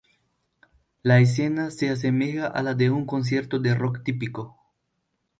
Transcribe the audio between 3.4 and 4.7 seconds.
de rock típico.